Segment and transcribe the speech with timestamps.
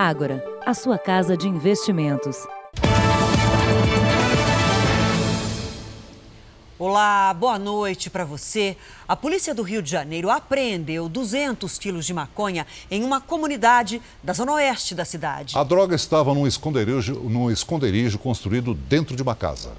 [0.00, 2.36] Ágora, a sua casa de investimentos.
[6.78, 8.76] Olá, boa noite para você.
[9.08, 14.32] A polícia do Rio de Janeiro apreendeu 200 quilos de maconha em uma comunidade da
[14.32, 15.58] zona oeste da cidade.
[15.58, 19.72] A droga estava num esconderijo, num esconderijo construído dentro de uma casa.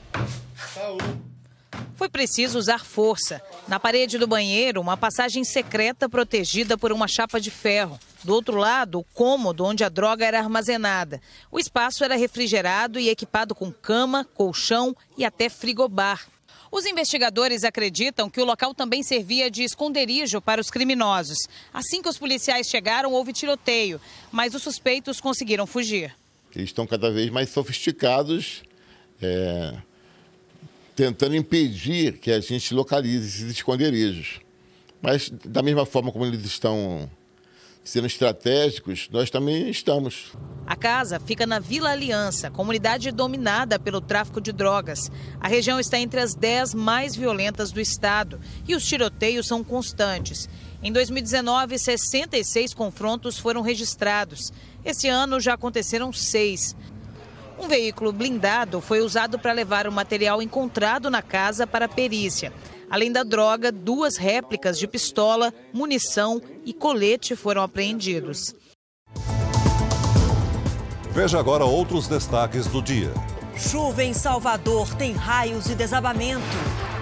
[1.95, 3.41] Foi preciso usar força.
[3.69, 7.97] Na parede do banheiro, uma passagem secreta protegida por uma chapa de ferro.
[8.23, 11.21] Do outro lado, o cômodo onde a droga era armazenada.
[11.49, 16.27] O espaço era refrigerado e equipado com cama, colchão e até frigobar.
[16.71, 21.37] Os investigadores acreditam que o local também servia de esconderijo para os criminosos.
[21.73, 23.99] Assim que os policiais chegaram, houve tiroteio,
[24.31, 26.15] mas os suspeitos conseguiram fugir.
[26.55, 28.63] Eles estão cada vez mais sofisticados,
[29.21, 29.75] é,
[30.95, 34.39] tentando impedir que a gente localize esses esconderijos.
[35.01, 37.09] Mas, da mesma forma como eles estão
[37.83, 40.33] sendo estratégicos, nós também estamos.
[40.65, 45.11] A casa fica na Vila Aliança, comunidade dominada pelo tráfico de drogas.
[45.39, 50.47] A região está entre as 10 mais violentas do estado e os tiroteios são constantes.
[50.81, 54.53] Em 2019, 66 confrontos foram registrados.
[54.85, 56.75] Esse ano já aconteceram seis.
[57.59, 62.53] Um veículo blindado foi usado para levar o material encontrado na casa para a perícia.
[62.89, 68.55] Além da droga, duas réplicas de pistola, munição e colete foram apreendidos.
[71.11, 73.11] Veja agora outros destaques do dia.
[73.55, 76.39] Chuva em Salvador tem raios e desabamento.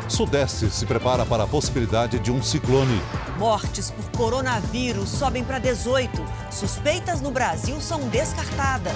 [0.09, 2.99] Sudeste se prepara para a possibilidade de um ciclone.
[3.37, 6.09] Mortes por coronavírus sobem para 18.
[6.49, 8.95] Suspeitas no Brasil são descartadas.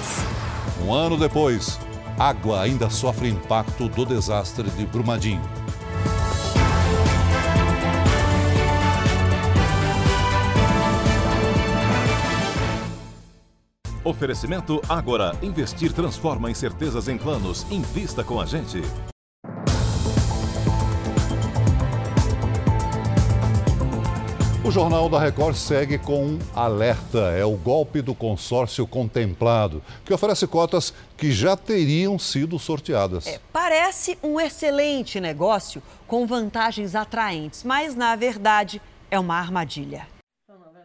[0.84, 1.78] Um ano depois,
[2.17, 5.61] água ainda sofre impacto do desastre de Brumadinho.
[14.04, 15.36] Oferecimento Agora.
[15.44, 17.66] Investir transforma incertezas em planos.
[17.72, 18.82] Invista com a gente.
[24.64, 27.31] O Jornal da Record segue com um alerta.
[27.31, 33.28] É o golpe do consórcio contemplado, que oferece cotas que já teriam sido sorteadas.
[33.28, 38.81] É, parece um excelente negócio com vantagens atraentes, mas na verdade
[39.12, 40.08] é uma armadilha.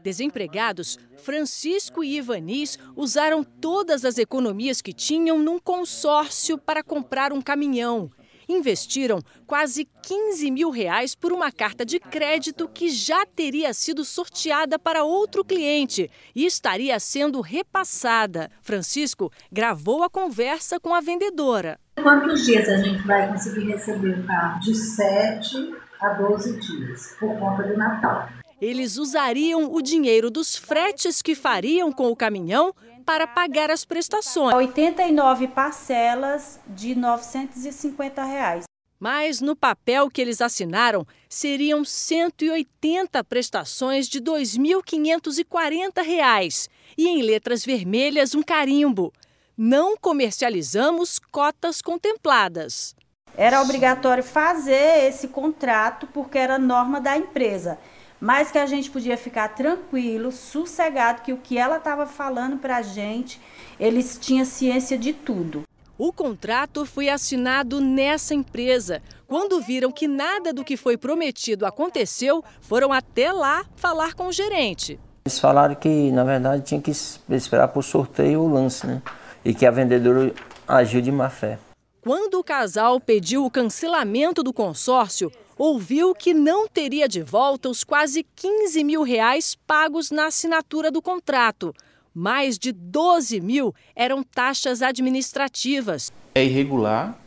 [0.06, 7.42] Desempregados, Francisco e Ivanis usaram todas as economias que tinham num consórcio para comprar um
[7.42, 8.08] caminhão.
[8.48, 9.18] Investiram
[9.48, 15.02] quase 15 mil reais por uma carta de crédito que já teria sido sorteada para
[15.02, 18.48] outro cliente e estaria sendo repassada.
[18.62, 21.80] Francisco gravou a conversa com a vendedora.
[22.00, 24.60] Quantos dias a gente vai conseguir receber o carro?
[24.60, 28.28] De 7 a 12 dias, por conta do Natal
[28.60, 32.74] eles usariam o dinheiro dos fretes que fariam com o caminhão
[33.04, 34.54] para pagar as prestações.
[34.54, 38.64] 89 parcelas de 950 reais.
[38.98, 47.62] Mas no papel que eles assinaram, seriam 180 prestações de R$ 2.540 e em letras
[47.64, 49.12] vermelhas um carimbo.
[49.56, 52.96] Não comercializamos cotas contempladas.
[53.36, 57.78] Era obrigatório fazer esse contrato porque era norma da empresa
[58.20, 62.78] mas que a gente podia ficar tranquilo, sossegado, que o que ela estava falando para
[62.78, 63.40] a gente,
[63.78, 65.62] eles tinham ciência de tudo.
[65.98, 69.02] O contrato foi assinado nessa empresa.
[69.26, 74.32] Quando viram que nada do que foi prometido aconteceu, foram até lá falar com o
[74.32, 75.00] gerente.
[75.24, 79.02] Eles falaram que, na verdade, tinha que esperar por sorteio o lance, né?
[79.44, 80.34] E que a vendedora
[80.68, 81.58] agiu de má fé.
[82.02, 87.82] Quando o casal pediu o cancelamento do consórcio, ouviu que não teria de volta os
[87.82, 91.72] quase 15 mil reais pagos na assinatura do contrato.
[92.14, 96.12] Mais de 12 mil eram taxas administrativas.
[96.34, 97.18] É irregular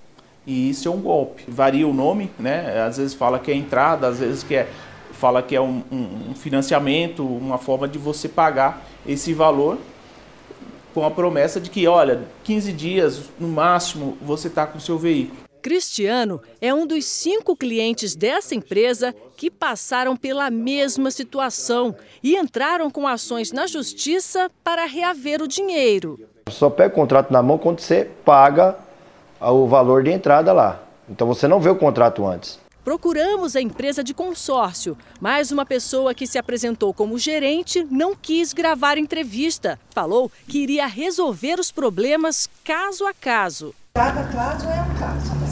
[0.45, 1.43] e isso é um golpe.
[1.47, 2.81] Varia o nome, né?
[2.81, 4.69] Às vezes fala que é entrada, às vezes que é,
[5.11, 9.77] fala que é um, um financiamento, uma forma de você pagar esse valor
[10.93, 14.97] com a promessa de que, olha, 15 dias no máximo você está com o seu
[14.97, 15.48] veículo.
[15.61, 22.89] Cristiano é um dos cinco clientes dessa empresa que passaram pela mesma situação e entraram
[22.89, 26.19] com ações na justiça para reaver o dinheiro.
[26.49, 28.75] Só pega o contrato na mão quando você paga
[29.39, 30.81] o valor de entrada lá.
[31.09, 32.59] Então você não vê o contrato antes.
[32.83, 38.51] Procuramos a empresa de consórcio, mas uma pessoa que se apresentou como gerente não quis
[38.53, 39.79] gravar entrevista.
[39.93, 43.75] Falou que iria resolver os problemas caso a caso.
[43.93, 44.98] Cada caso é um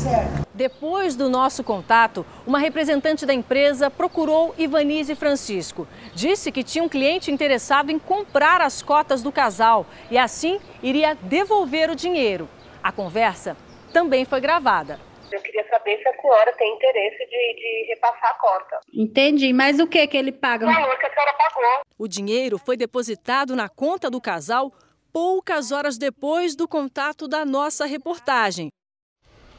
[0.08, 0.48] caso.
[0.54, 5.88] Depois do nosso contato, uma representante da empresa procurou Ivanise Francisco.
[6.14, 11.16] Disse que tinha um cliente interessado em comprar as cotas do casal e assim iria
[11.16, 12.50] devolver o dinheiro.
[12.82, 13.56] A conversa
[13.94, 15.00] também foi gravada.
[15.32, 18.80] Eu queria saber se a senhora tem interesse de, de repassar a cota.
[18.94, 20.66] Entendi, mas o que que ele paga?
[20.66, 21.82] O valor que a senhora pagou.
[22.00, 24.72] O dinheiro foi depositado na conta do casal
[25.12, 28.70] poucas horas depois do contato da nossa reportagem.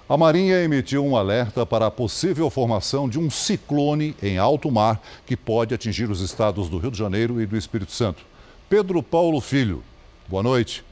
[0.09, 5.03] A Marinha emitiu um alerta para a possível formação de um ciclone em alto mar
[5.27, 8.25] que pode atingir os estados do Rio de Janeiro e do Espírito Santo.
[8.71, 9.85] Pedro Paulo Filho,
[10.27, 10.83] boa noite.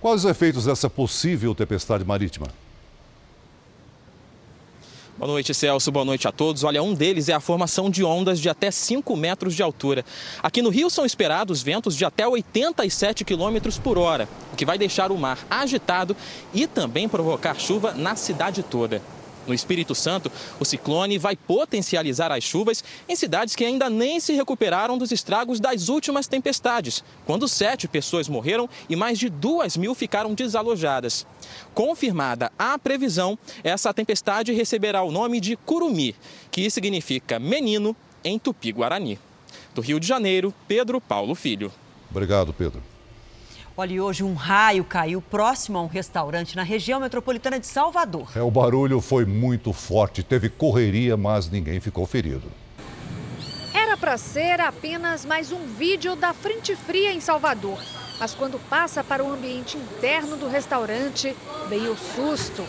[0.00, 2.46] Quais os efeitos dessa possível tempestade marítima?
[5.16, 5.92] Boa noite, Celso.
[5.92, 6.64] Boa noite a todos.
[6.64, 10.04] Olha, um deles é a formação de ondas de até 5 metros de altura.
[10.42, 14.76] Aqui no Rio são esperados ventos de até 87 quilômetros por hora, o que vai
[14.76, 16.16] deixar o mar agitado
[16.52, 19.00] e também provocar chuva na cidade toda.
[19.46, 24.32] No Espírito Santo, o ciclone vai potencializar as chuvas em cidades que ainda nem se
[24.32, 29.94] recuperaram dos estragos das últimas tempestades, quando sete pessoas morreram e mais de duas mil
[29.94, 31.26] ficaram desalojadas.
[31.74, 36.14] Confirmada a previsão, essa tempestade receberá o nome de Curumi,
[36.50, 39.18] que significa menino em tupi-guarani.
[39.74, 41.70] Do Rio de Janeiro, Pedro Paulo Filho.
[42.10, 42.93] Obrigado, Pedro.
[43.76, 48.28] Olha, e hoje um raio caiu próximo a um restaurante na região metropolitana de Salvador.
[48.36, 52.44] É, o barulho foi muito forte, teve correria, mas ninguém ficou ferido.
[53.74, 57.80] Era para ser apenas mais um vídeo da Frente Fria em Salvador.
[58.20, 61.34] Mas quando passa para o ambiente interno do restaurante,
[61.68, 62.64] vem o susto.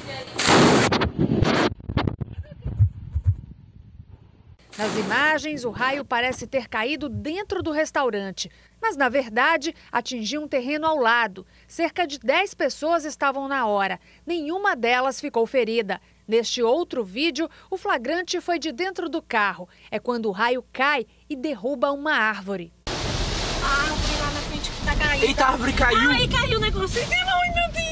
[4.78, 8.52] Nas imagens, o raio parece ter caído dentro do restaurante,
[8.82, 11.48] mas na verdade atingiu um terreno ao lado.
[11.66, 16.02] Cerca de 10 pessoas estavam na hora, nenhuma delas ficou ferida.
[16.28, 19.70] Neste outro vídeo, o flagrante foi de dentro do carro.
[19.90, 22.74] É quando o raio cai e derruba uma árvore.
[22.88, 25.26] A árvore lá na frente que tá caindo.
[25.26, 26.12] Eita, a árvore caiu!
[26.12, 27.02] Ai, caiu o negócio.
[27.02, 27.85] Ai, meu Deus!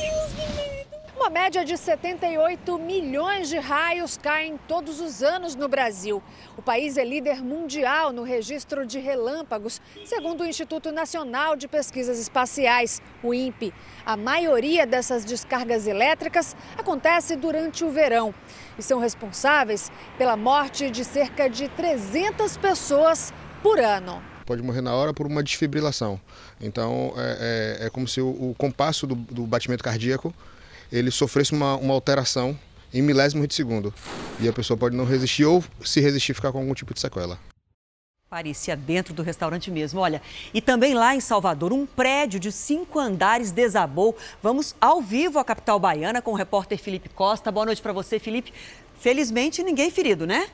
[1.24, 6.22] Uma média de 78 milhões de raios caem todos os anos no Brasil.
[6.58, 12.20] O país é líder mundial no registro de relâmpagos, segundo o Instituto Nacional de Pesquisas
[12.20, 13.74] Espaciais, o INPE.
[14.06, 18.36] A maioria dessas descargas elétricas acontece durante o verão
[18.78, 23.34] e são responsáveis pela morte de cerca de 300 pessoas
[23.64, 26.20] por ano pode morrer na hora por uma desfibrilação.
[26.60, 30.34] Então é, é, é como se o, o compasso do, do batimento cardíaco
[30.94, 32.58] ele sofresse uma, uma alteração
[32.94, 33.92] em milésimos de segundo.
[34.40, 37.40] E a pessoa pode não resistir ou, se resistir, ficar com algum tipo de sequela.
[38.30, 40.00] Parecia dentro do restaurante mesmo.
[40.00, 40.22] Olha,
[40.54, 44.16] e também lá em Salvador, um prédio de cinco andares desabou.
[44.42, 47.52] Vamos ao vivo à capital baiana com o repórter Felipe Costa.
[47.52, 48.54] Boa noite para você, Felipe.
[49.00, 50.48] Felizmente, ninguém ferido, né?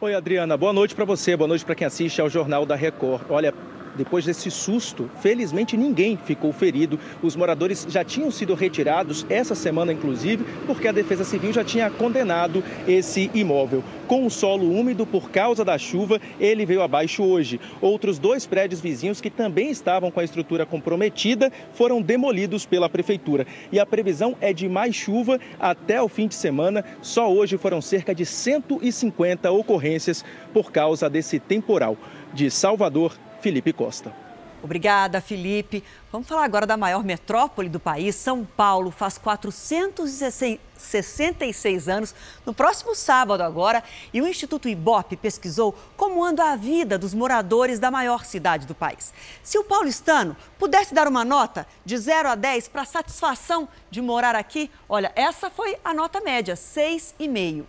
[0.00, 0.56] Oi, Adriana.
[0.56, 1.36] Boa noite para você.
[1.36, 3.22] Boa noite para quem assiste ao Jornal da Record.
[3.28, 3.52] Olha,
[3.96, 6.98] depois desse susto, felizmente ninguém ficou ferido.
[7.22, 11.90] Os moradores já tinham sido retirados essa semana, inclusive, porque a Defesa Civil já tinha
[11.90, 13.82] condenado esse imóvel.
[14.06, 17.60] Com o solo úmido por causa da chuva, ele veio abaixo hoje.
[17.80, 23.46] Outros dois prédios vizinhos que também estavam com a estrutura comprometida foram demolidos pela prefeitura.
[23.72, 26.84] E a previsão é de mais chuva até o fim de semana.
[27.02, 31.96] Só hoje foram cerca de 150 ocorrências por causa desse temporal.
[32.32, 33.16] De Salvador,
[33.46, 34.12] Felipe Costa.
[34.60, 35.84] Obrigada, Felipe.
[36.10, 38.16] Vamos falar agora da maior metrópole do país.
[38.16, 42.12] São Paulo faz 466 anos
[42.44, 43.84] no próximo sábado agora.
[44.12, 48.74] E o Instituto Ibope pesquisou como anda a vida dos moradores da maior cidade do
[48.74, 49.14] país.
[49.44, 54.34] Se o paulistano pudesse dar uma nota de 0 a 10 para satisfação de morar
[54.34, 57.64] aqui, olha, essa foi a nota média, 6,5.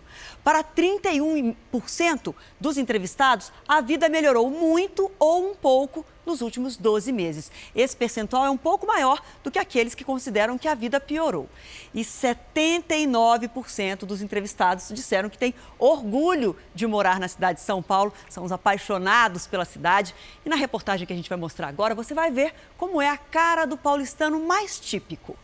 [0.48, 7.52] Para 31% dos entrevistados, a vida melhorou muito ou um pouco nos últimos 12 meses.
[7.76, 11.50] Esse percentual é um pouco maior do que aqueles que consideram que a vida piorou.
[11.92, 18.10] E 79% dos entrevistados disseram que têm orgulho de morar na cidade de São Paulo,
[18.30, 20.14] são os apaixonados pela cidade.
[20.46, 23.18] E na reportagem que a gente vai mostrar agora, você vai ver como é a
[23.18, 25.36] cara do paulistano mais típico.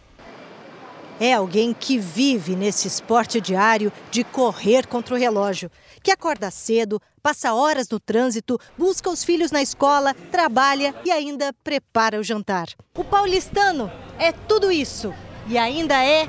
[1.20, 5.70] É alguém que vive nesse esporte diário de correr contra o relógio,
[6.02, 11.52] que acorda cedo, passa horas no trânsito, busca os filhos na escola, trabalha e ainda
[11.62, 12.66] prepara o jantar.
[12.96, 15.14] O paulistano é tudo isso
[15.46, 16.28] e ainda é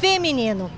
[0.00, 0.70] feminino.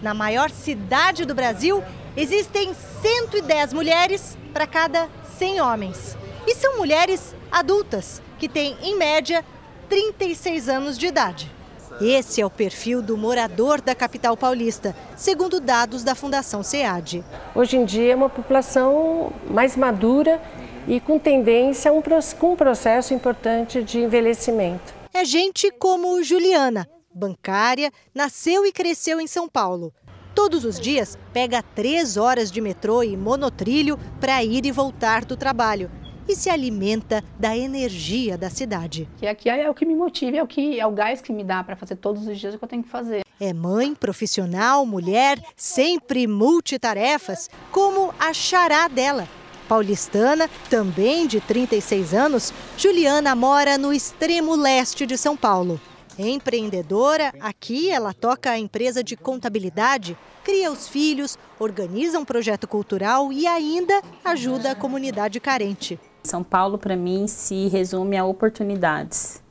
[0.00, 1.84] Na maior cidade do Brasil,
[2.16, 6.16] existem 110 mulheres para cada 100 homens.
[6.46, 9.44] E são mulheres adultas, que têm, em média,
[9.88, 11.55] 36 anos de idade.
[12.00, 17.24] Esse é o perfil do morador da capital paulista, segundo dados da Fundação SEAD.
[17.54, 20.40] Hoje em dia é uma população mais madura
[20.86, 22.02] e com tendência a um,
[22.38, 24.94] com um processo importante de envelhecimento.
[25.14, 29.90] É gente como Juliana, bancária, nasceu e cresceu em São Paulo.
[30.34, 35.34] Todos os dias pega três horas de metrô e monotrilho para ir e voltar do
[35.34, 35.90] trabalho
[36.28, 39.08] e se alimenta da energia da cidade.
[39.18, 41.44] Que aqui é o que me motiva, é o que é o gás que me
[41.44, 43.24] dá para fazer todos os dias o que eu tenho que fazer.
[43.38, 49.28] É mãe, profissional, mulher, sempre multitarefas, como a chará dela.
[49.68, 55.80] Paulistana, também de 36 anos, Juliana mora no extremo leste de São Paulo.
[56.18, 63.30] Empreendedora, aqui ela toca a empresa de contabilidade, cria os filhos, organiza um projeto cultural
[63.30, 66.00] e ainda ajuda a comunidade carente.
[66.26, 69.42] São Paulo, para mim, se resume a oportunidades.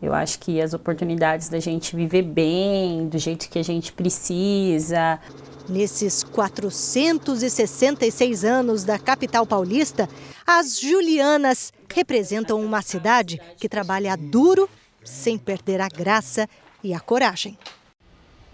[0.00, 5.20] Eu acho que as oportunidades da gente viver bem, do jeito que a gente precisa.
[5.68, 10.08] Nesses 466 anos da capital paulista,
[10.44, 14.68] as Julianas representam uma cidade que trabalha duro,
[15.04, 16.48] sem perder a graça
[16.82, 17.56] e a coragem.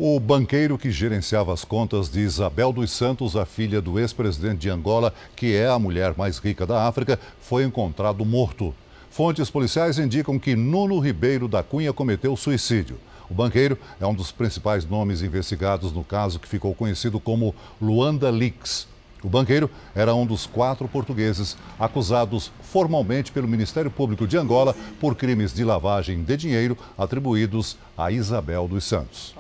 [0.01, 4.71] O banqueiro que gerenciava as contas de Isabel dos Santos, a filha do ex-presidente de
[4.71, 8.73] Angola, que é a mulher mais rica da África, foi encontrado morto.
[9.11, 12.97] Fontes policiais indicam que Nuno Ribeiro da Cunha cometeu suicídio.
[13.29, 17.53] O banqueiro é um dos principais nomes investigados no caso que ficou conhecido como
[17.83, 18.87] Luanda Leaks.
[19.21, 25.17] O banqueiro era um dos quatro portugueses acusados formalmente pelo Ministério Público de Angola por
[25.17, 29.38] crimes de lavagem de dinheiro atribuídos a Isabel dos Santos.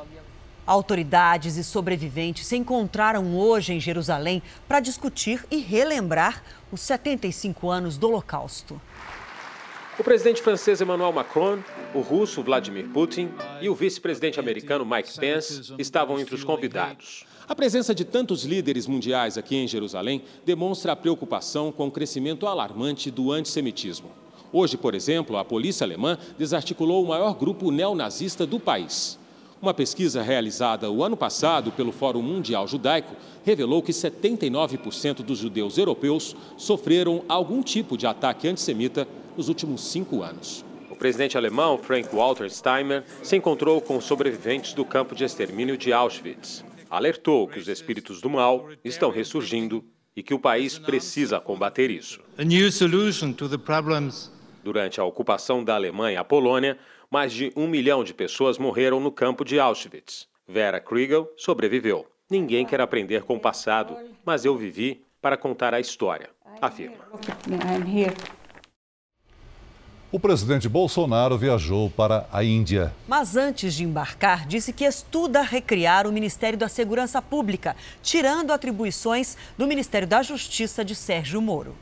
[0.69, 7.97] Autoridades e sobreviventes se encontraram hoje em Jerusalém para discutir e relembrar os 75 anos
[7.97, 8.79] do Holocausto.
[9.99, 11.61] O presidente francês Emmanuel Macron,
[11.95, 13.31] o russo Vladimir Putin
[13.63, 17.25] e o vice-presidente americano Mike Pence estavam entre os convidados.
[17.49, 22.47] A presença de tantos líderes mundiais aqui em Jerusalém demonstra a preocupação com o crescimento
[22.47, 24.11] alarmante do antissemitismo.
[24.53, 29.19] Hoje, por exemplo, a polícia alemã desarticulou o maior grupo neonazista do país.
[29.61, 35.77] Uma pesquisa realizada o ano passado pelo Fórum Mundial Judaico revelou que 79% dos judeus
[35.77, 40.65] europeus sofreram algum tipo de ataque antissemita nos últimos cinco anos.
[40.89, 46.65] O presidente alemão Frank-Walter Steinmeier se encontrou com sobreviventes do campo de extermínio de Auschwitz.
[46.89, 49.85] Alertou que os espíritos do mal estão ressurgindo
[50.15, 52.21] e que o país precisa combater isso.
[54.65, 56.79] Durante a ocupação da Alemanha à Polônia,
[57.11, 60.27] mais de um milhão de pessoas morreram no campo de Auschwitz.
[60.47, 62.07] Vera Kriegel sobreviveu.
[62.31, 66.97] Ninguém quer aprender com o passado, mas eu vivi para contar a história, afirma.
[70.11, 72.95] O presidente Bolsonaro viajou para a Índia.
[73.07, 79.37] Mas antes de embarcar, disse que estuda recriar o Ministério da Segurança Pública, tirando atribuições
[79.57, 81.75] do Ministério da Justiça de Sérgio Moro.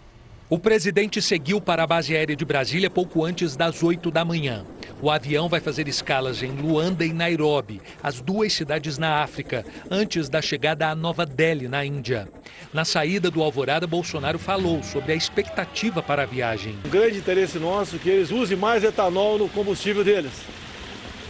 [0.48, 4.64] O presidente seguiu para a base aérea de Brasília pouco antes das 8 da manhã.
[5.02, 10.28] O avião vai fazer escalas em Luanda e Nairobi, as duas cidades na África, antes
[10.28, 12.28] da chegada a Nova Delhi, na Índia.
[12.72, 16.78] Na saída do Alvorada, Bolsonaro falou sobre a expectativa para a viagem.
[16.84, 20.32] Um grande interesse nosso é que eles usem mais etanol no combustível deles.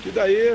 [0.02, 0.54] Que daí,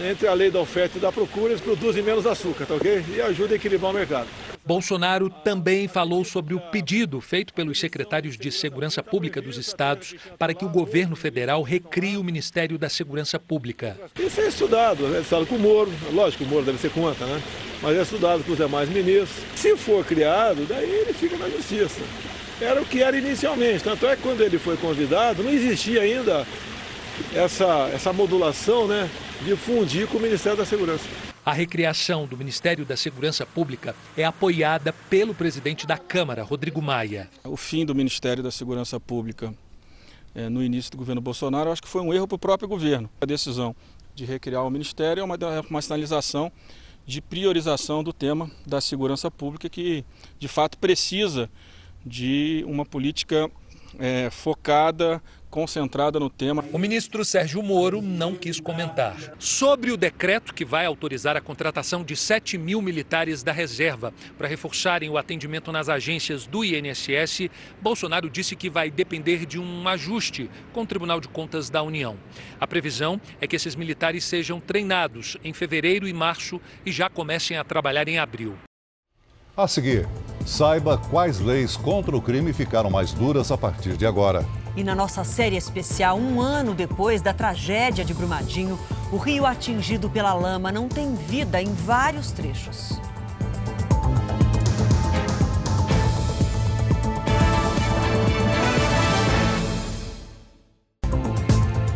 [0.00, 3.04] entre a lei da oferta e da procura, eles produzem menos açúcar, tá ok?
[3.14, 4.28] E ajuda a equilibrar o mercado.
[4.64, 10.54] Bolsonaro também falou sobre o pedido feito pelos secretários de Segurança Pública dos estados para
[10.54, 13.98] que o governo federal recrie o Ministério da Segurança Pública.
[14.18, 17.26] Isso é estudado, é estudado com o Moro, lógico que o Moro deve ser contra,
[17.26, 17.42] né?
[17.82, 19.30] Mas é estudado com os demais ministros.
[19.56, 22.00] Se for criado, daí ele fica na justiça.
[22.60, 26.46] Era o que era inicialmente, tanto é que quando ele foi convidado, não existia ainda
[27.34, 29.08] essa, essa modulação né,
[29.44, 31.08] de fundir com o Ministério da Segurança.
[31.44, 37.28] A recriação do Ministério da Segurança Pública é apoiada pelo presidente da Câmara, Rodrigo Maia.
[37.44, 39.52] O fim do Ministério da Segurança Pública
[40.34, 43.10] é, no início do governo Bolsonaro, acho que foi um erro para o próprio governo.
[43.20, 43.74] A decisão
[44.14, 45.36] de recriar o Ministério é uma,
[45.68, 46.50] uma sinalização
[47.04, 50.04] de priorização do tema da segurança pública, que
[50.38, 51.50] de fato precisa
[52.04, 53.50] de uma política
[53.98, 55.22] é, focada,
[55.52, 56.64] concentrada no tema.
[56.72, 59.14] O ministro Sérgio Moro não quis comentar.
[59.38, 64.48] Sobre o decreto que vai autorizar a contratação de 7 mil militares da reserva para
[64.48, 67.50] reforçarem o atendimento nas agências do INSS,
[67.82, 72.16] Bolsonaro disse que vai depender de um ajuste com o Tribunal de Contas da União.
[72.58, 77.58] A previsão é que esses militares sejam treinados em fevereiro e março e já comecem
[77.58, 78.56] a trabalhar em abril.
[79.54, 80.08] A seguir,
[80.46, 84.46] saiba quais leis contra o crime ficaram mais duras a partir de agora.
[84.74, 88.78] E na nossa série especial, um ano depois da tragédia de Brumadinho,
[89.12, 92.98] o rio atingido pela lama não tem vida em vários trechos.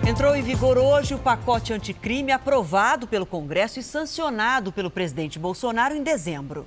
[0.07, 5.95] Entrou em vigor hoje o pacote anticrime aprovado pelo Congresso e sancionado pelo presidente Bolsonaro
[5.95, 6.67] em dezembro.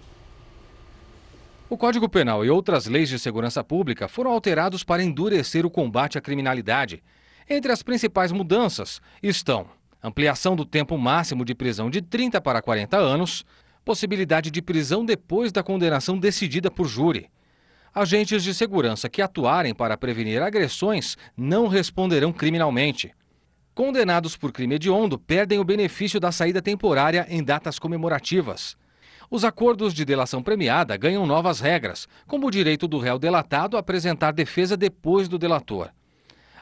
[1.72, 6.18] O Código Penal e outras leis de segurança pública foram alterados para endurecer o combate
[6.18, 7.04] à criminalidade.
[7.48, 9.68] Entre as principais mudanças estão
[10.02, 13.46] ampliação do tempo máximo de prisão de 30 para 40 anos,
[13.86, 17.30] possibilidade de prisão depois da condenação decidida por júri.
[17.94, 23.14] Agentes de segurança que atuarem para prevenir agressões não responderão criminalmente.
[23.76, 28.76] Condenados por crime hediondo perdem o benefício da saída temporária em datas comemorativas.
[29.32, 33.80] Os acordos de delação premiada ganham novas regras, como o direito do réu delatado a
[33.80, 35.90] apresentar defesa depois do delator.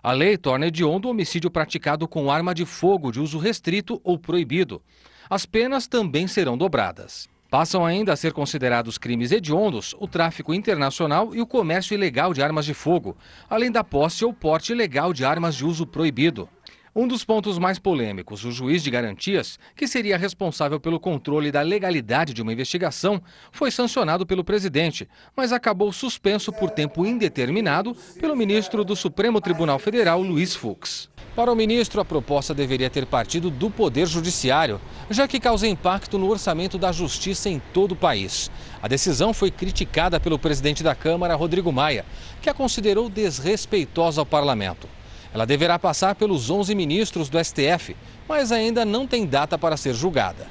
[0.04, 4.20] A lei torna hediondo o homicídio praticado com arma de fogo de uso restrito ou
[4.20, 4.82] proibido.
[5.30, 7.30] As penas também serão dobradas.
[7.50, 12.44] Passam ainda a ser considerados crimes hediondos o tráfico internacional e o comércio ilegal de
[12.44, 13.16] armas de fogo,
[13.50, 16.50] além da posse ou porte ilegal de armas de uso proibido.
[17.00, 21.62] Um dos pontos mais polêmicos, o juiz de garantias, que seria responsável pelo controle da
[21.62, 28.36] legalidade de uma investigação, foi sancionado pelo presidente, mas acabou suspenso por tempo indeterminado pelo
[28.36, 31.08] ministro do Supremo Tribunal Federal, Luiz Fux.
[31.36, 36.18] Para o ministro, a proposta deveria ter partido do Poder Judiciário, já que causa impacto
[36.18, 38.50] no orçamento da Justiça em todo o país.
[38.82, 42.04] A decisão foi criticada pelo presidente da Câmara, Rodrigo Maia,
[42.42, 44.97] que a considerou desrespeitosa ao parlamento.
[45.38, 47.96] Ela deverá passar pelos 11 ministros do STF,
[48.28, 50.48] mas ainda não tem data para ser julgada.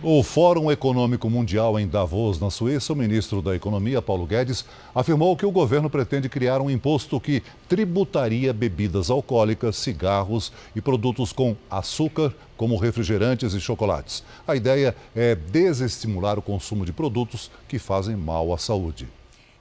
[0.00, 4.64] O Fórum Econômico Mundial em Davos, na Suíça, o ministro da Economia, Paulo Guedes,
[4.94, 11.32] afirmou que o governo pretende criar um imposto que tributaria bebidas alcoólicas, cigarros e produtos
[11.32, 14.22] com açúcar, como refrigerantes e chocolates.
[14.46, 19.08] A ideia é desestimular o consumo de produtos que fazem mal à saúde.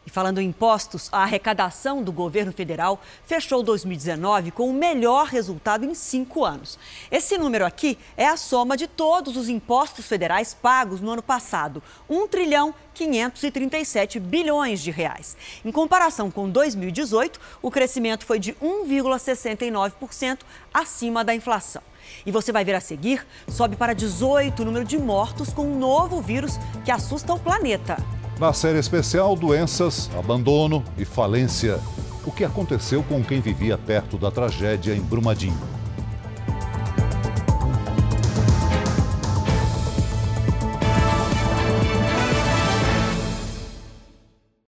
[0.07, 5.83] E falando em impostos, a arrecadação do governo federal fechou 2019 com o melhor resultado
[5.83, 6.79] em cinco anos.
[7.11, 11.83] Esse número aqui é a soma de todos os impostos federais pagos no ano passado,
[12.09, 15.35] 1 trilhão 537 bilhões de reais.
[15.65, 20.39] Em comparação com 2018, o crescimento foi de 1,69%
[20.73, 21.81] acima da inflação.
[22.25, 25.77] E você vai ver a seguir, sobe para 18 o número de mortos com um
[25.77, 26.53] novo vírus
[26.85, 27.97] que assusta o planeta.
[28.39, 31.79] Na série especial Doenças, Abandono e Falência.
[32.23, 35.57] O que aconteceu com quem vivia perto da tragédia em Brumadinho?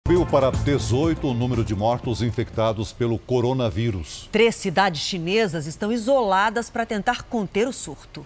[0.07, 4.29] Subiu para 18 o número de mortos infectados pelo coronavírus.
[4.31, 8.23] Três cidades chinesas estão isoladas para tentar conter o surto.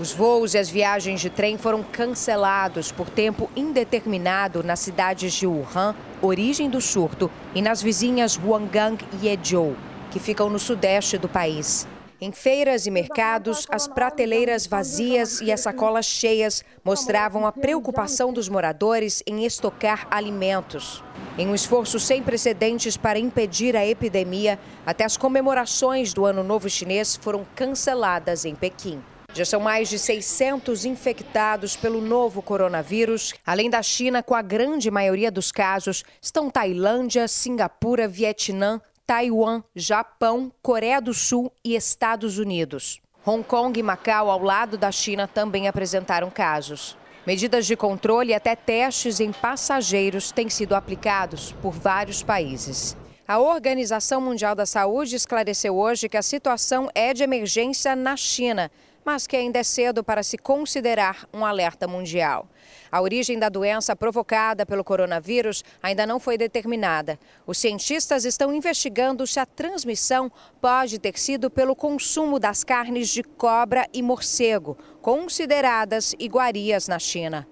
[0.00, 5.46] Os voos e as viagens de trem foram cancelados por tempo indeterminado nas cidades de
[5.46, 9.76] Wuhan, origem do surto, e nas vizinhas Huanggang e Yezhou,
[10.10, 11.86] que ficam no sudeste do país.
[12.18, 18.48] Em feiras e mercados, as prateleiras vazias e as sacolas cheias mostravam a preocupação dos
[18.48, 21.04] moradores em estocar alimentos.
[21.36, 26.70] Em um esforço sem precedentes para impedir a epidemia, até as comemorações do Ano Novo
[26.70, 29.02] Chinês foram canceladas em Pequim.
[29.32, 33.32] Já são mais de 600 infectados pelo novo coronavírus.
[33.46, 40.52] Além da China, com a grande maioria dos casos, estão Tailândia, Singapura, Vietnã, Taiwan, Japão,
[40.60, 43.00] Coreia do Sul e Estados Unidos.
[43.24, 46.96] Hong Kong e Macau, ao lado da China, também apresentaram casos.
[47.24, 52.96] Medidas de controle e até testes em passageiros têm sido aplicados por vários países.
[53.28, 58.68] A Organização Mundial da Saúde esclareceu hoje que a situação é de emergência na China
[59.04, 62.48] mas que ainda é cedo para se considerar um alerta mundial.
[62.92, 67.18] A origem da doença provocada pelo coronavírus ainda não foi determinada.
[67.46, 73.22] Os cientistas estão investigando se a transmissão pode ter sido pelo consumo das carnes de
[73.22, 77.46] cobra e morcego, consideradas iguarias na China.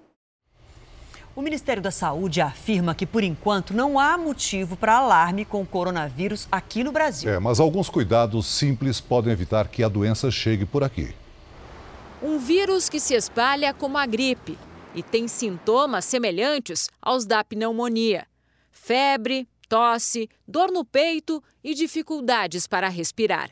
[1.35, 5.65] O Ministério da Saúde afirma que, por enquanto, não há motivo para alarme com o
[5.65, 7.31] coronavírus aqui no Brasil.
[7.31, 11.15] É, mas alguns cuidados simples podem evitar que a doença chegue por aqui.
[12.21, 14.57] Um vírus que se espalha como a gripe
[14.93, 18.27] e tem sintomas semelhantes aos da pneumonia:
[18.71, 23.49] febre, tosse, dor no peito e dificuldades para respirar.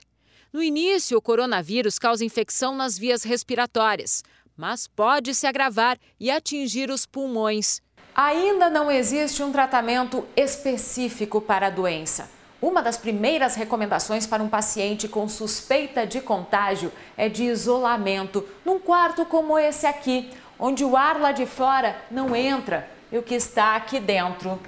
[0.52, 4.22] No início, o coronavírus causa infecção nas vias respiratórias,
[4.56, 7.82] mas pode se agravar e atingir os pulmões.
[8.14, 12.37] Ainda não existe um tratamento específico para a doença.
[12.60, 18.80] Uma das primeiras recomendações para um paciente com suspeita de contágio é de isolamento, num
[18.80, 23.36] quarto como esse aqui, onde o ar lá de fora não entra e o que
[23.36, 24.60] está aqui dentro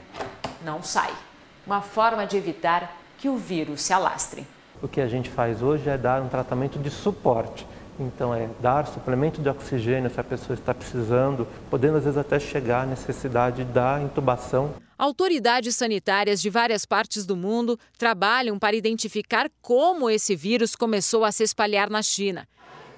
[0.63, 1.11] não sai.
[1.65, 4.45] Uma forma de evitar que o vírus se alastre.
[4.83, 7.65] O que a gente faz hoje é dar um tratamento de suporte.
[7.99, 12.39] Então, é dar suplemento de oxigênio se a pessoa está precisando, podendo às vezes até
[12.39, 14.69] chegar à necessidade da intubação.
[14.99, 21.31] Autoridades sanitárias de várias partes do mundo trabalham para identificar como esse vírus começou a
[21.31, 22.47] se espalhar na China.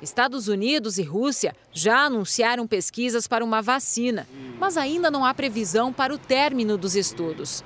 [0.01, 4.27] Estados Unidos e Rússia já anunciaram pesquisas para uma vacina,
[4.59, 7.63] mas ainda não há previsão para o término dos estudos.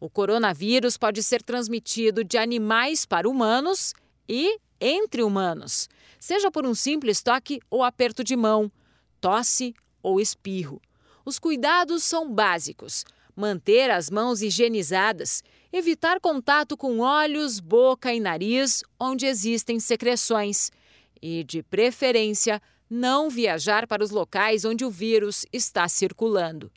[0.00, 3.92] O coronavírus pode ser transmitido de animais para humanos
[4.26, 5.88] e entre humanos
[6.24, 8.72] seja por um simples toque ou aperto de mão,
[9.20, 10.80] tosse ou espirro.
[11.22, 13.04] Os cuidados são básicos:
[13.36, 15.42] manter as mãos higienizadas,
[15.72, 20.70] evitar contato com olhos, boca e nariz onde existem secreções
[21.20, 26.70] e, de preferência, não viajar para os locais onde o vírus está circulando.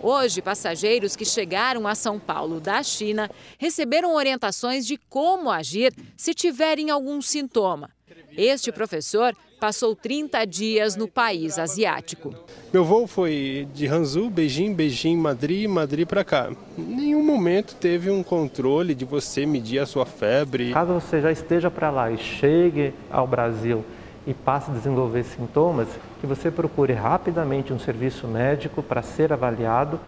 [0.00, 6.34] Hoje, passageiros que chegaram a São Paulo da China receberam orientações de como agir se
[6.34, 7.88] tiverem algum sintoma.
[8.36, 12.34] Este professor passou 30 dias no país asiático.
[12.72, 16.50] Meu voo foi de Hangzhou, Beijing, Beijing, Madrid, Madrid para cá.
[16.76, 20.72] Em nenhum momento teve um controle de você medir a sua febre.
[20.72, 23.84] Caso você já esteja para lá e chegue ao Brasil
[24.26, 25.86] e passe a desenvolver sintomas,
[26.20, 30.00] que você procure rapidamente um serviço médico para ser avaliado.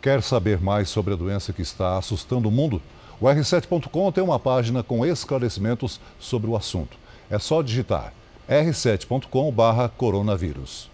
[0.00, 2.80] Quer saber mais sobre a doença que está assustando o mundo?
[3.20, 6.96] O R7.com tem uma página com esclarecimentos sobre o assunto.
[7.28, 8.12] É só digitar
[8.48, 10.88] r7.com/coronavírus.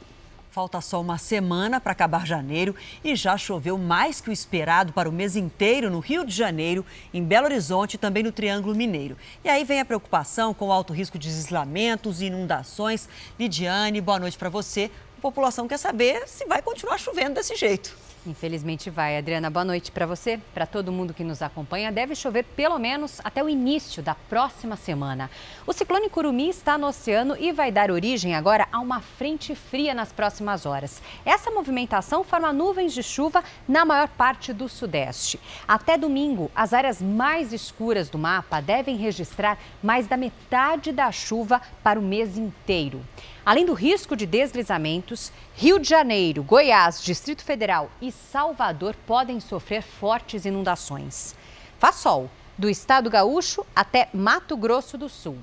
[0.55, 5.09] Falta só uma semana para acabar janeiro e já choveu mais que o esperado para
[5.09, 9.17] o mês inteiro no Rio de Janeiro, em Belo Horizonte e também no Triângulo Mineiro.
[9.43, 13.09] E aí vem a preocupação com o alto risco de deslamentos e inundações.
[13.37, 14.93] Lidiane, boa noite para você.
[15.19, 17.99] A população quer saber se vai continuar chovendo desse jeito.
[18.27, 19.19] Infelizmente vai.
[19.19, 21.93] Adriana, boa noite para você, para todo mundo que nos acompanha.
[21.93, 25.31] Deve chover pelo menos até o início da próxima semana.
[25.67, 29.93] O ciclone Curumi está no oceano e vai dar origem agora a uma frente fria
[29.93, 31.03] nas próximas horas.
[31.23, 35.39] Essa movimentação forma nuvens de chuva na maior parte do sudeste.
[35.69, 41.61] Até domingo, as áreas mais escuras do mapa devem registrar mais da metade da chuva
[41.83, 43.05] para o mês inteiro.
[43.45, 49.83] Além do risco de deslizamentos, Rio de Janeiro, Goiás, Distrito Federal e Salvador podem sofrer
[49.83, 51.35] fortes inundações.
[51.79, 55.39] Faz sol, do estado gaúcho até Mato Grosso do Sul.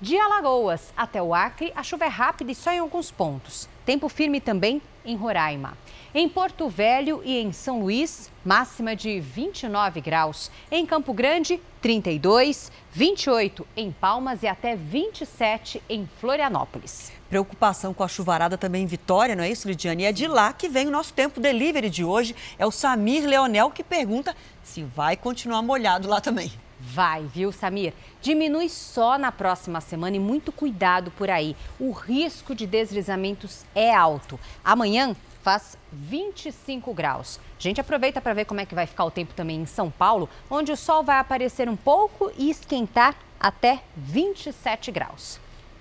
[0.00, 3.68] De Alagoas até o Acre, a chuva é rápida e só em alguns pontos.
[3.84, 5.76] Tempo firme também em Roraima.
[6.14, 10.50] Em Porto Velho e em São Luís, máxima de 29 graus.
[10.70, 17.12] Em Campo Grande, 32, 28 em Palmas e até 27 em Florianópolis.
[17.28, 20.02] Preocupação com a chuvarada também em Vitória, não é isso, Lidiane?
[20.02, 22.34] E é de lá que vem o nosso tempo delivery de hoje.
[22.58, 26.52] É o Samir Leonel que pergunta se vai continuar molhado lá também.
[26.80, 27.92] Vai, viu, Samir?
[28.22, 31.54] Diminui só na próxima semana e muito cuidado por aí.
[31.78, 34.40] O risco de deslizamentos é alto.
[34.64, 37.38] Amanhã faz 25 graus.
[37.58, 39.90] A gente aproveita para ver como é que vai ficar o tempo também em São
[39.90, 45.40] Paulo, onde o sol vai aparecer um pouco e esquentar até 27 graus.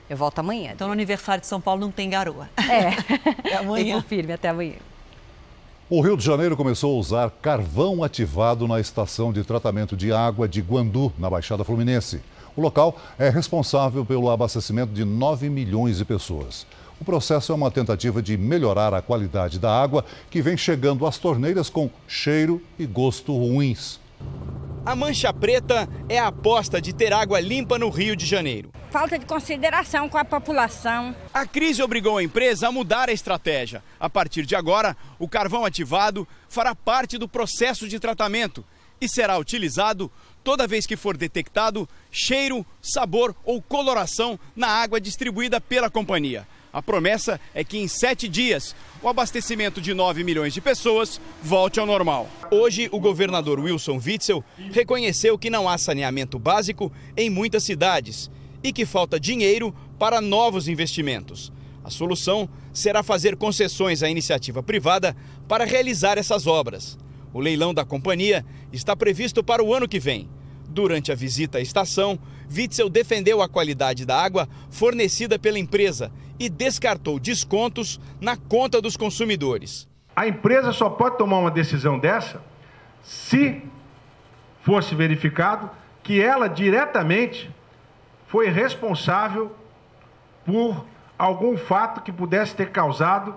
[0.09, 0.71] Eu volto amanhã.
[0.73, 2.49] Então, no aniversário de São Paulo não tem garoa.
[2.57, 3.51] É.
[3.51, 3.95] é amanhã.
[3.95, 4.75] Tempo firme, até amanhã.
[5.91, 10.47] O Rio de Janeiro começou a usar carvão ativado na estação de tratamento de água
[10.47, 12.21] de Guandu, na Baixada Fluminense.
[12.55, 16.67] O local é responsável pelo abastecimento de 9 milhões de pessoas.
[17.01, 21.17] O processo é uma tentativa de melhorar a qualidade da água que vem chegando às
[21.17, 23.99] torneiras com cheiro e gosto ruins.
[24.85, 28.71] A mancha preta é a aposta de ter água limpa no Rio de Janeiro.
[28.89, 31.15] Falta de consideração com a população.
[31.33, 33.83] A crise obrigou a empresa a mudar a estratégia.
[33.99, 38.65] A partir de agora, o carvão ativado fará parte do processo de tratamento
[38.99, 40.11] e será utilizado
[40.43, 46.47] toda vez que for detectado cheiro, sabor ou coloração na água distribuída pela companhia.
[46.71, 51.79] A promessa é que em sete dias o abastecimento de 9 milhões de pessoas volte
[51.79, 52.29] ao normal.
[52.51, 58.29] Hoje, o governador Wilson Witzel reconheceu que não há saneamento básico em muitas cidades
[58.63, 61.51] e que falta dinheiro para novos investimentos.
[61.83, 65.15] A solução será fazer concessões à iniciativa privada
[65.47, 66.99] para realizar essas obras.
[67.33, 70.29] O leilão da companhia está previsto para o ano que vem.
[70.67, 72.19] Durante a visita à estação,
[72.55, 78.95] Witzel defendeu a qualidade da água fornecida pela empresa e descartou descontos na conta dos
[78.95, 79.87] consumidores.
[80.15, 82.41] A empresa só pode tomar uma decisão dessa
[83.03, 83.61] se
[84.61, 85.69] fosse verificado
[86.03, 87.49] que ela diretamente
[88.27, 89.55] foi responsável
[90.45, 90.85] por
[91.17, 93.35] algum fato que pudesse ter causado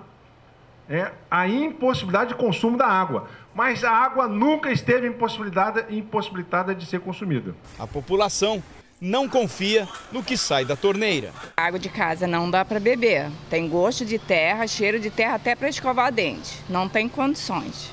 [0.88, 3.29] é, a impossibilidade de consumo da água.
[3.55, 7.55] Mas a água nunca esteve impossibilitada, impossibilitada de ser consumida.
[7.79, 8.62] A população
[9.03, 11.33] não confia no que sai da torneira.
[11.57, 13.29] A água de casa não dá para beber.
[13.51, 16.62] Tem gosto de terra, cheiro de terra até para escovar dente.
[16.69, 17.91] Não tem condições.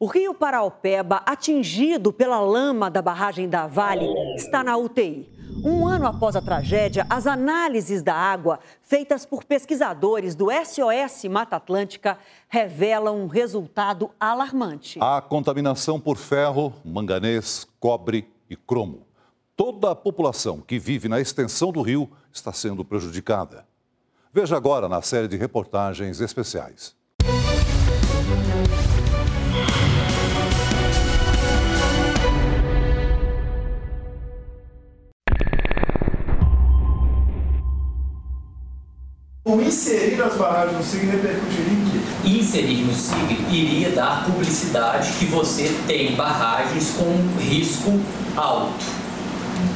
[0.00, 5.28] O rio Paraupeba, atingido pela lama da barragem da Vale, está na UTI.
[5.64, 11.56] Um ano após a tragédia, as análises da água feitas por pesquisadores do SOS Mata
[11.56, 14.98] Atlântica revelam um resultado alarmante.
[15.00, 19.07] A contaminação por ferro, manganês, cobre e cromo.
[19.58, 23.66] Toda a população que vive na extensão do rio está sendo prejudicada.
[24.32, 26.94] Veja agora na série de reportagens especiais.
[39.44, 42.28] O inserir as barragens no SIG repercutiria em quê?
[42.28, 47.90] Inserir no SIG iria dar publicidade que você tem barragens com risco
[48.36, 49.07] alto.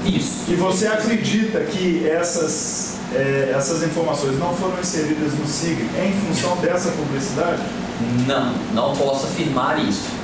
[0.04, 0.50] Isso.
[0.50, 6.56] E você acredita que essas, é, essas informações não foram inseridas no SIG em função
[6.56, 7.62] dessa publicidade?
[8.26, 10.22] Não, não posso afirmar isso.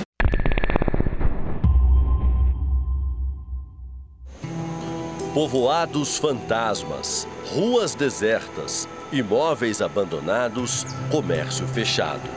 [5.33, 12.29] Povoados fantasmas, ruas desertas, imóveis abandonados, comércio fechado.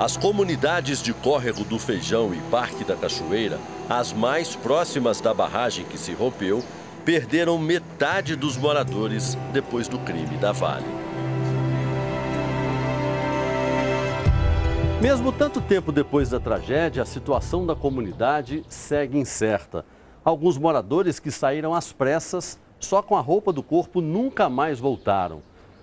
[0.00, 5.84] As comunidades de Córrego do Feijão e Parque da Cachoeira, as mais próximas da barragem
[5.84, 6.64] que se rompeu,
[7.04, 10.86] perderam metade dos moradores depois do crime da Vale.
[15.02, 19.84] Mesmo tanto tempo depois da tragédia, a situação da comunidade segue incerta.
[20.24, 25.42] Alguns moradores que saíram às pressas só com a roupa do corpo nunca mais voltaram.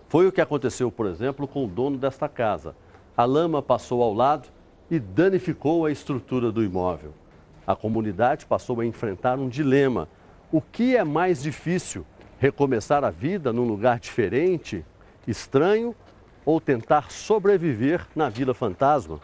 [0.09, 2.73] Foi o que aconteceu, por exemplo, com o dono desta casa.
[3.17, 4.47] A lama passou ao lado
[4.91, 7.15] e danificou a estrutura do imóvel.
[7.65, 10.07] A comunidade passou a enfrentar um dilema.
[10.51, 12.05] O que é mais difícil?
[12.37, 14.85] Recomeçar a vida num lugar diferente,
[15.27, 15.95] estranho,
[16.45, 19.19] ou tentar sobreviver na Vila Fantasma,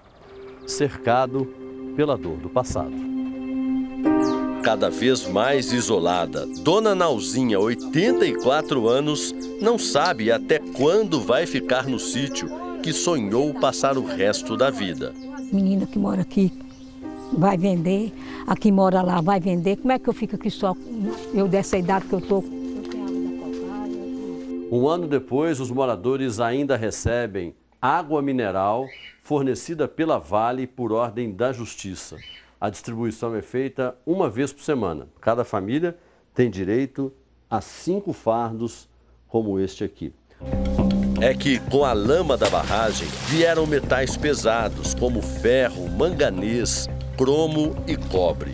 [0.65, 1.45] cercado
[1.95, 2.95] pela dor do passado?
[4.63, 11.99] Cada vez mais isolada, Dona Nauzinha, 84 anos, não sabe até quando vai ficar no
[11.99, 15.13] sítio que sonhou passar o resto da vida.
[15.53, 16.51] Menina que mora aqui
[17.31, 18.13] vai vender,
[18.45, 19.77] a que mora lá vai vender.
[19.77, 20.75] Como é que eu fico aqui só,
[21.33, 22.43] eu dessa idade que eu estou?
[24.69, 28.85] Um ano depois, os moradores ainda recebem água mineral
[29.21, 32.17] fornecida pela Vale por ordem da Justiça.
[32.59, 35.07] A distribuição é feita uma vez por semana.
[35.21, 35.97] Cada família
[36.33, 37.13] tem direito
[37.49, 38.89] a cinco fardos
[39.29, 40.13] como este aqui.
[41.23, 47.95] É que com a lama da barragem vieram metais pesados como ferro, manganês, cromo e
[47.95, 48.51] cobre.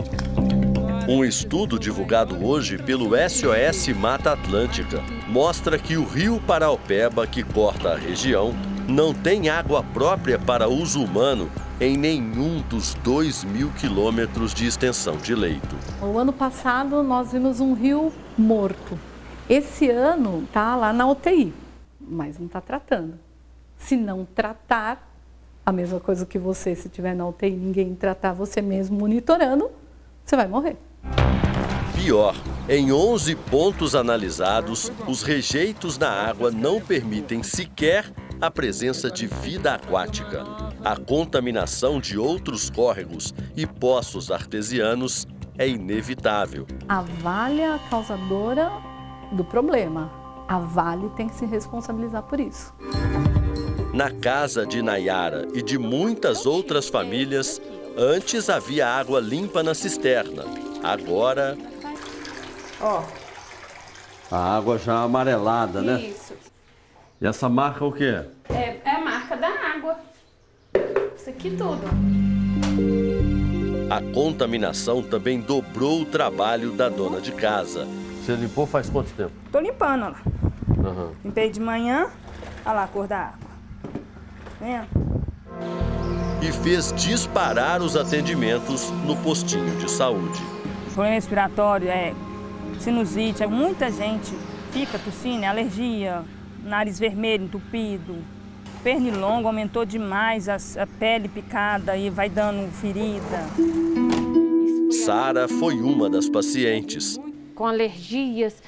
[1.07, 7.93] Um estudo divulgado hoje pelo SOS Mata Atlântica mostra que o rio Paraupeba, que corta
[7.93, 8.53] a região,
[8.87, 11.49] não tem água própria para uso humano
[11.81, 15.75] em nenhum dos 2 mil quilômetros de extensão de leito.
[16.03, 18.99] O ano passado nós vimos um rio morto.
[19.49, 21.51] Esse ano está lá na UTI,
[22.09, 23.19] mas não está tratando.
[23.77, 25.07] Se não tratar,
[25.65, 29.69] a mesma coisa que você, se tiver na UTI ninguém tratar você mesmo monitorando,
[30.25, 30.77] você vai morrer.
[31.95, 32.35] Pior,
[32.67, 39.73] em 11 pontos analisados, os rejeitos na água não permitem sequer a presença de vida
[39.73, 40.43] aquática.
[40.83, 46.65] A contaminação de outros córregos e poços artesianos é inevitável.
[46.87, 48.71] A Vale é a causadora
[49.33, 50.18] do problema.
[50.49, 52.73] A Vale tem que se responsabilizar por isso.
[53.93, 57.61] Na casa de Nayara e de muitas outras famílias,
[57.95, 60.43] antes havia água limpa na cisterna.
[60.83, 61.55] Agora.
[62.81, 63.03] Ó.
[64.31, 66.01] A água já amarelada, né?
[66.01, 66.33] Isso.
[67.21, 68.25] E essa marca o quê?
[68.49, 69.99] É, é a marca da água.
[71.15, 71.83] Isso aqui tudo.
[73.87, 77.87] A contaminação também dobrou o trabalho da dona de casa.
[78.29, 79.31] Você limpou faz quanto tempo?
[79.51, 80.21] Tô limpando, olha lá.
[80.87, 81.11] Uhum.
[81.25, 82.11] Limpei de manhã,
[82.63, 83.49] olha lá a cor da água.
[84.61, 84.87] Vendo?
[86.39, 90.39] E fez disparar os atendimentos no postinho de saúde.
[90.93, 92.13] Problema respiratório, é
[92.79, 94.31] sinusite, é muita gente
[94.71, 96.21] fica tossindo, é alergia,
[96.63, 98.15] nariz vermelho, entupido.
[98.83, 103.39] pernilongo aumentou demais, a, a pele picada e vai dando ferida.
[105.03, 107.19] Sara foi uma das pacientes.
[107.59, 108.63] Com alergias,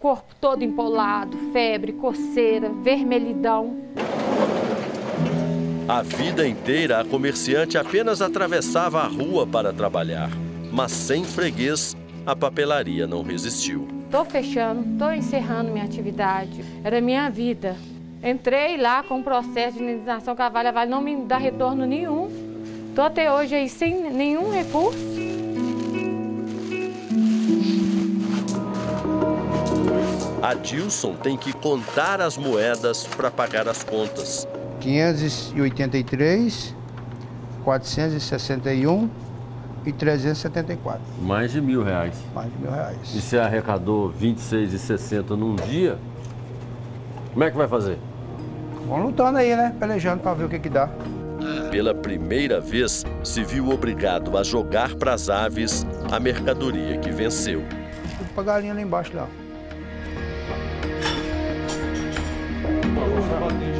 [0.00, 3.78] corpo todo empolado, febre, coceira, vermelhidão.
[5.86, 10.28] A vida inteira, a comerciante apenas atravessava a rua para trabalhar.
[10.72, 13.86] Mas sem freguês, a papelaria não resistiu.
[14.06, 16.64] Estou fechando, estou encerrando minha atividade.
[16.82, 17.76] Era minha vida.
[18.24, 22.28] Entrei lá com o processo de indenização que a Vale, não me dá retorno nenhum.
[22.88, 25.21] Estou até hoje aí sem nenhum recurso.
[30.42, 34.48] Adilson tem que contar as moedas para pagar as contas.
[34.80, 36.74] 583,
[37.62, 39.08] 461
[39.86, 41.00] e 374.
[41.20, 42.16] Mais de mil reais.
[42.34, 42.98] Mais de mil reais.
[43.14, 45.96] E você arrecadou 26,60 num dia,
[47.32, 47.96] como é que vai fazer?
[48.88, 49.72] Vamos lutando aí, né?
[49.78, 50.90] Pelejando para ver o que que dá.
[51.70, 57.62] Pela primeira vez, se viu obrigado a jogar para as aves a mercadoria que venceu.
[58.18, 59.28] Tudo pra galinha lá embaixo lá.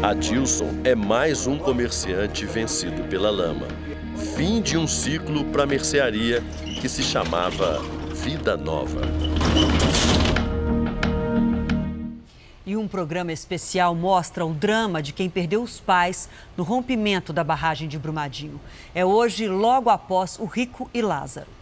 [0.02, 3.66] Adilson é mais um comerciante vencido pela lama.
[4.36, 6.42] Fim de um ciclo para a mercearia
[6.80, 7.80] que se chamava
[8.14, 9.02] Vida Nova.
[12.64, 17.44] E um programa especial mostra o drama de quem perdeu os pais no rompimento da
[17.44, 18.60] barragem de Brumadinho.
[18.94, 21.61] É hoje, logo após o Rico e Lázaro.